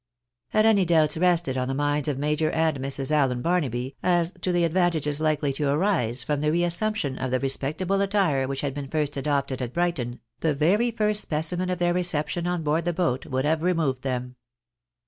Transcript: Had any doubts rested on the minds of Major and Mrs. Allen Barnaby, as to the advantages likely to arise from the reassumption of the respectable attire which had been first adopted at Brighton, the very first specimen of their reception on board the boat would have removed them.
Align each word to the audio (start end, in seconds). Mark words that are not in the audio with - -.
Had 0.47 0.65
any 0.65 0.83
doubts 0.83 1.15
rested 1.15 1.59
on 1.59 1.67
the 1.67 1.75
minds 1.75 2.07
of 2.07 2.17
Major 2.17 2.49
and 2.49 2.79
Mrs. 2.79 3.11
Allen 3.11 3.43
Barnaby, 3.43 3.95
as 4.01 4.33
to 4.41 4.51
the 4.51 4.63
advantages 4.63 5.19
likely 5.19 5.53
to 5.53 5.69
arise 5.69 6.23
from 6.23 6.41
the 6.41 6.49
reassumption 6.51 7.19
of 7.23 7.29
the 7.29 7.39
respectable 7.39 8.01
attire 8.01 8.47
which 8.47 8.61
had 8.61 8.73
been 8.73 8.87
first 8.89 9.15
adopted 9.15 9.61
at 9.61 9.73
Brighton, 9.73 10.19
the 10.39 10.55
very 10.55 10.89
first 10.89 11.21
specimen 11.21 11.69
of 11.69 11.77
their 11.77 11.93
reception 11.93 12.47
on 12.47 12.63
board 12.63 12.85
the 12.85 12.93
boat 12.93 13.27
would 13.27 13.45
have 13.45 13.61
removed 13.61 14.01
them. 14.01 14.37